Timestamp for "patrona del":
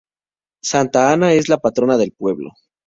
1.59-2.11